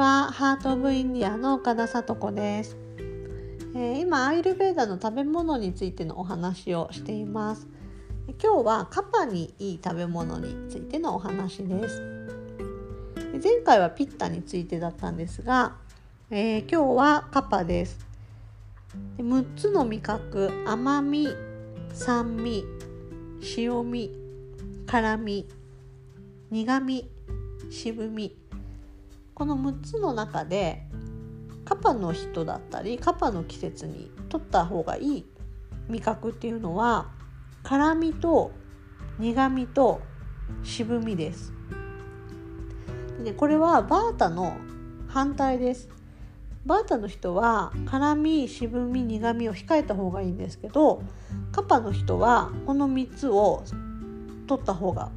[0.00, 2.74] はハート・オブ・インディアの岡田さと子です、
[3.74, 7.68] えー、今アイルベーダの食べ物についてのお話をしています。
[8.42, 12.02] 今日はカパにいい食べ物についてのお話です。
[13.44, 15.76] 前回はピッタについてだったんですが、
[16.30, 17.98] えー、今日はカパです。
[19.18, 21.28] 6つの味覚甘み
[21.92, 22.64] 酸味
[23.54, 24.10] 塩味
[24.86, 25.46] 辛み
[26.50, 27.10] 苦み
[27.68, 28.39] 渋み。
[29.40, 30.82] この6つの中で
[31.64, 35.26] カパの人だったりカパの季節に取った方がいい
[35.88, 37.08] 味覚っていうのは
[37.62, 38.52] 辛みと
[39.18, 40.02] 苦みと
[40.62, 41.54] 渋みです。
[43.24, 44.58] でこれはバータの
[45.08, 45.88] 反対です。
[46.66, 51.02] バータの人は辛み渋み苦みを控えた方がいいんですけど
[51.50, 53.64] カパの人はこの3つを
[54.46, 55.10] 取った方が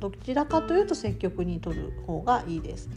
[0.00, 2.90] どちらかというと積極に取る方がいいです。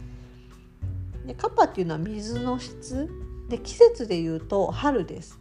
[1.26, 3.08] でカパっていうのは水の質。
[3.48, 5.38] で季節でいうと春です。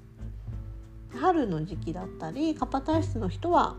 [1.16, 3.78] 春の時期だったりカパ体質の人は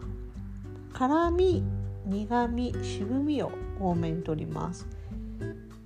[0.93, 1.63] 辛み
[2.07, 3.51] 苦み渋みを
[3.81, 4.87] 多めに取ります。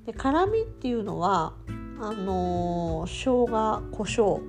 [0.05, 1.55] で辛みっていうのは
[2.01, 4.41] あのー、生姜胡椒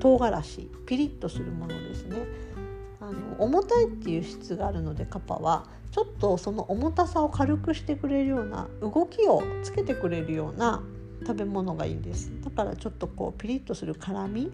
[0.00, 2.16] 唐辛子ピリッとするものですね。
[3.00, 10.82] あの重たいっていう質があるのでカパはちょっとその重たさを軽くしてくれるような動きをつけてくれるような
[11.20, 12.30] 食べ物がいいです。
[12.42, 14.50] だからちょっとこうピリッとする辛み。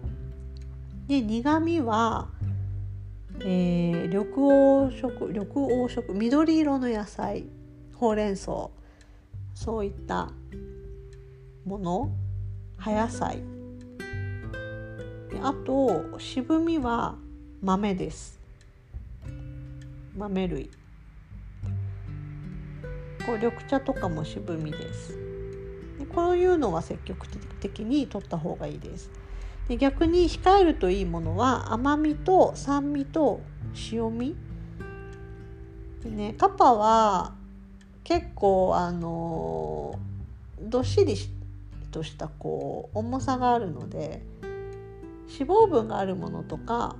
[1.07, 2.29] で苦みは、
[3.39, 4.25] えー、緑
[4.89, 7.45] 黄色緑黄色緑色の野菜
[7.95, 8.69] ほうれん草
[9.53, 10.29] そういった
[11.65, 12.11] もの
[12.77, 13.43] 葉野菜。
[15.43, 17.15] あと渋みは
[17.61, 18.39] 豆です。
[20.15, 20.69] 豆類。
[23.25, 25.30] こう緑茶とかも渋みです。
[26.05, 27.27] こういうのは積極
[27.59, 29.11] 的に取った方がいいです。
[29.67, 33.41] で逆に控えるといいものは甘みと酸味と
[33.91, 34.35] 塩味
[36.03, 37.35] でねカパは
[38.03, 39.97] 結構あの
[40.59, 41.15] どっしり
[41.91, 44.23] としたこう重さがあるので
[45.29, 46.95] 脂肪分があるものとか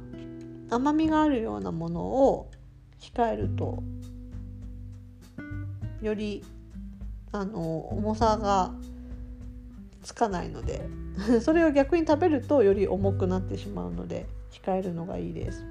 [0.70, 2.50] 甘みがあるようなものを
[3.00, 3.84] 控えると
[6.02, 6.44] より
[7.32, 8.74] あの重さが
[10.02, 10.88] つかないので。
[11.42, 15.66] それを逆に食べるとより重くなってしまうので控えるのがいいです。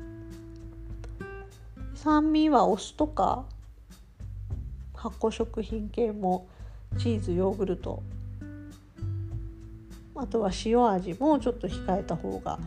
[1.94, 3.44] 酸味はお酢とか
[4.94, 6.46] 発酵食品系も
[6.98, 8.02] チーズヨーグルト。
[10.14, 12.58] あとは塩味もちょっと控えた方が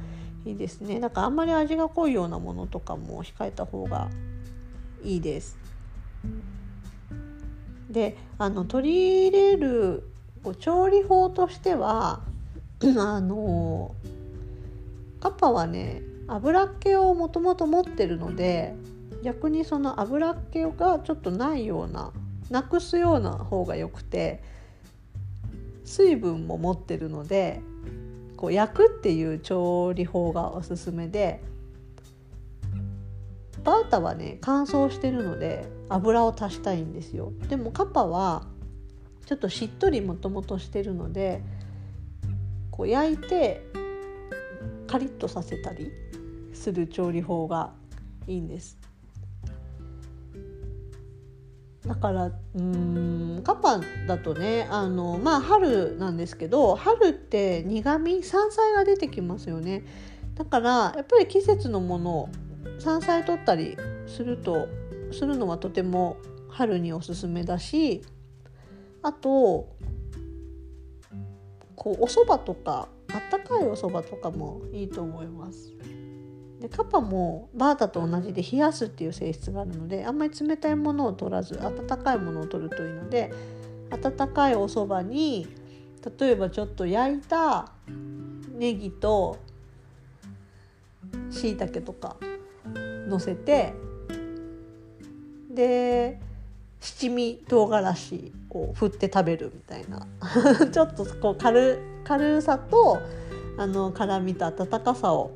[0.45, 0.99] いいですね。
[0.99, 4.09] だからあんまり味が濃いようなものとかも控えた方が
[5.03, 5.57] いいです。
[7.89, 10.12] であの取り入れる
[10.51, 12.21] 調理法としては
[12.97, 13.95] あの
[15.21, 18.75] カパはね油っ気をもともと持ってるので
[19.23, 22.11] 逆にその油っ気がちょっとないような
[22.49, 24.43] なくすような方がよくて
[25.85, 27.61] 水分も持ってるので
[28.35, 31.41] こう焼くっていう調理法がおすすめで
[33.63, 37.31] バータはね乾燥してるので油を足したいんですよ。
[37.47, 38.45] でもカパは
[39.25, 41.41] ちょっとしっとりもともとしてるので
[42.71, 43.65] こう焼いて
[44.87, 45.91] カリッとさせたり
[46.53, 47.71] する調理法が
[48.27, 48.77] いいんです。
[51.85, 59.83] だからうんカパだとねあのまあ春なんですけど春って苦味山菜が出てきますよね
[60.35, 62.29] だからやっぱり季節のものを
[62.79, 64.69] 山菜取ったりすると
[65.11, 66.17] するのはとても
[66.49, 68.01] 春におすすめだし
[69.03, 69.67] あと
[71.75, 75.73] こうお蕎麦とかあったかいお蕎麦とかもいいと思います。
[76.61, 83.33] でカパもバータと同じで冷やすっていう性質があるのであんまり冷たいものを取らず温かいものを取るといいので
[83.91, 85.45] 温かいお蕎麦に
[86.19, 87.73] 例えばちょっと焼いた
[88.57, 89.39] ネギと
[91.29, 92.15] しいたけとか
[93.09, 93.73] のせて
[95.49, 96.21] で
[96.83, 100.05] 七味唐辛子を振って食べるみたいな
[100.69, 102.99] ちょっとこう軽軽さと
[103.57, 105.31] あの辛みと温かさを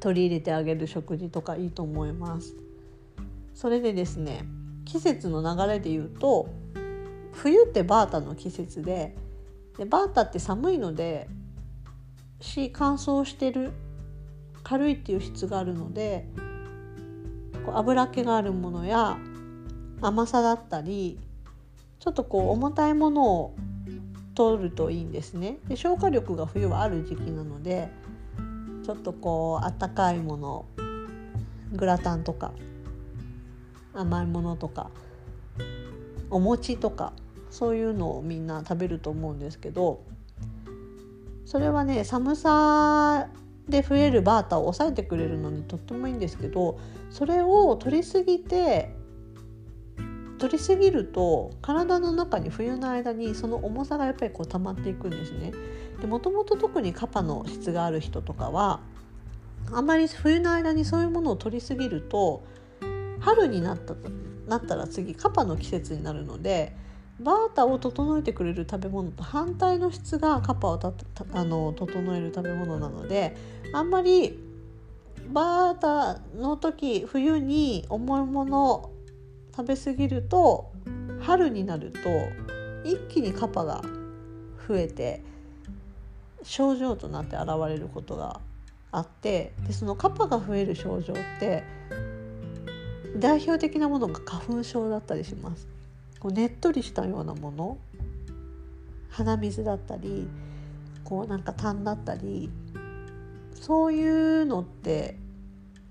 [0.00, 2.54] 取り入れてあげる食事とかいいと思います。
[3.54, 4.46] それでですね
[4.86, 6.48] 季節の流れで言うと
[7.32, 9.14] 冬ってバータの季節で
[9.76, 11.28] でバータって寒いので
[12.40, 13.72] し乾燥してる
[14.62, 16.26] 軽いっていう質があるので
[17.66, 19.18] こう油気があるものや
[20.00, 21.18] 甘さだったり
[21.98, 23.54] ちょっとこう重たいものを
[24.34, 25.58] 取るといいんですね。
[25.66, 27.88] で消化力が冬はある時期なので
[28.84, 30.66] ちょっとこうあったかいもの
[31.72, 32.52] グラタンとか
[33.94, 34.90] 甘いものとか
[36.30, 37.12] お餅とか
[37.50, 40.04] そういうのをみんな食べると思うんですけど
[41.46, 43.28] それはね寒さ
[43.68, 46.78] で増えるバータを抑えてくれるのにとってもいいんですけど
[47.10, 48.94] それを取りすぎて
[50.38, 55.52] 取りすぎると体の中に冬の間にその重さがやっぱりこう溜まっていくんですね。
[56.00, 58.80] でもともと特にカパの質がある人とかは
[59.72, 62.42] あんまり冬の間にそういうものを取りすぎると
[63.20, 63.94] 春になった
[64.46, 66.76] なったら次カパの季節になるので
[67.18, 70.92] バータを整えてくれる食べ物と反対の質がカパをた
[71.32, 73.34] あの整える食べ物なので
[73.72, 74.38] あんまり
[75.32, 78.90] バータの時冬に重いもの
[79.56, 80.70] 食べ過ぎると
[81.20, 81.98] 春になると
[82.84, 83.82] 一気にカパが
[84.68, 85.22] 増えて
[86.42, 88.40] 症状となって現れることが
[88.92, 91.64] あってでそのカパが増える症状って
[93.16, 95.66] 代表的なものが花粉症だったりします。
[96.20, 97.78] こうねっとりしたようなもの
[99.10, 100.28] 鼻水だったり
[101.04, 102.50] こうなんか痰だったり
[103.54, 105.16] そういうのって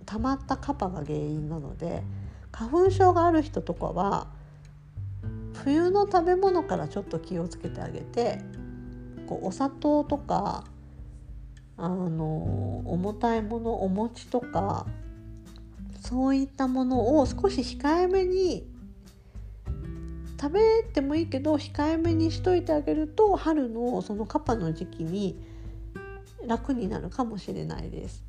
[0.06, 2.04] 溜まったカパが原因なので
[2.56, 4.28] 花粉症がある人とかは
[5.66, 8.40] 冬の食べ物からちょっと気をつけてあげて
[9.28, 10.64] こうお砂糖とか
[11.78, 14.86] あの重たいものお餅とか
[16.00, 18.66] そういったものを少し控えめに
[20.40, 25.44] 食べてもいいけど控えめにしといてあげると春のそのカパの時期に
[26.46, 28.24] 楽になるかもしれないです。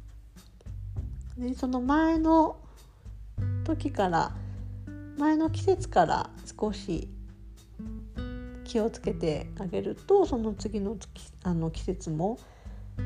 [1.36, 2.56] でその前の
[3.66, 4.32] 時から
[5.18, 7.08] 前の季節から少し
[8.62, 10.96] 気をつけてあげるとその次の
[11.42, 12.38] あの季節も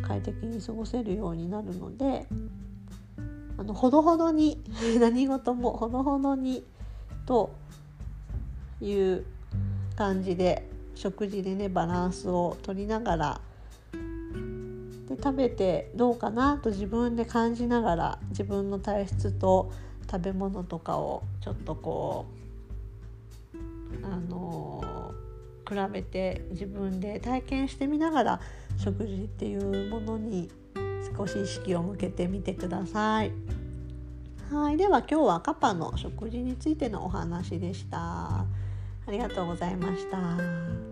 [0.06, 2.26] 快適に過ごせるようになるので
[3.56, 4.62] あのほどほどに
[5.00, 6.62] 何事もほどほどに
[7.24, 7.50] と
[8.82, 9.24] いう
[9.96, 13.40] 感じで食事でねバランスをとりながら
[15.08, 19.72] で食べてどうかなと自分で感じながら自分の体質と
[20.10, 22.26] 食べ物とかをちょっとこ
[23.54, 25.14] うあの
[25.68, 28.40] 比べて自分で体験してみながら
[28.76, 30.50] 食事っていうものに
[31.16, 33.30] 少し意識を向けてみてください。
[34.50, 37.98] はい、では今日はカパの食事についてのお話でした。
[37.98, 38.46] あ
[39.08, 40.89] りがとうございました。